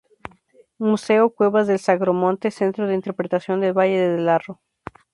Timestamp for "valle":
3.77-3.99